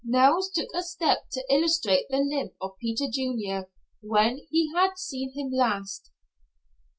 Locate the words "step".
0.81-1.25